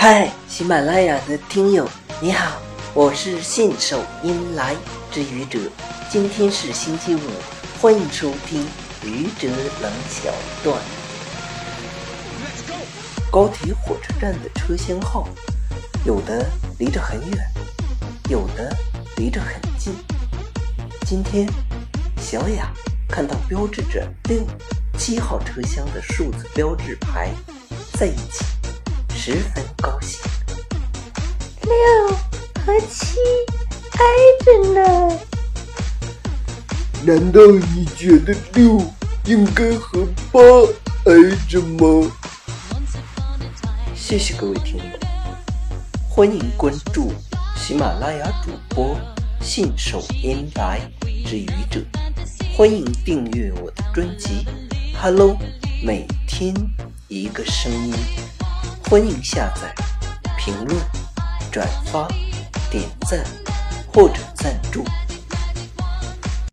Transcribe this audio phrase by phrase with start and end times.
[0.00, 1.84] 嗨，喜马拉雅的听友，
[2.20, 2.62] 你好，
[2.94, 4.76] 我是信手拈来
[5.10, 5.58] 之愚者。
[6.08, 7.20] 今天是星期五，
[7.80, 8.64] 欢迎收听
[9.02, 9.48] 愚者
[9.82, 10.32] 冷小
[10.62, 10.80] 段。
[13.28, 15.26] 高铁、火车站的车厢号，
[16.04, 16.46] 有的
[16.78, 17.36] 离着很远，
[18.30, 18.72] 有的
[19.16, 19.92] 离着很近。
[21.06, 21.44] 今天，
[22.20, 22.72] 小雅
[23.08, 24.46] 看到标志着六、
[24.96, 27.32] 七号车厢的数字标志牌
[27.94, 28.44] 在一起。
[29.20, 30.20] 十分高兴，
[31.62, 31.72] 六
[32.64, 33.18] 和七
[33.90, 33.98] 挨
[34.44, 35.18] 着呢。
[37.04, 37.40] 难道
[37.74, 38.80] 你觉得六
[39.24, 40.40] 应该和八
[41.06, 42.08] 挨着吗？
[43.92, 44.84] 谢谢各位听友，
[46.08, 47.12] 欢迎关注
[47.56, 48.96] 喜马拉雅主播
[49.40, 50.80] 信手拈来
[51.26, 51.80] 之愚者，
[52.56, 54.46] 欢迎订阅我的专辑
[55.02, 55.30] 《Hello》，
[55.84, 56.54] 每天
[57.08, 57.92] 一个声音。
[58.90, 59.70] 欢迎下载、
[60.38, 60.80] 评论、
[61.52, 62.08] 转发、
[62.70, 63.22] 点赞
[63.92, 64.82] 或者赞助。